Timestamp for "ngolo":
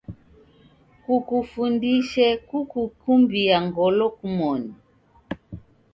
3.67-4.05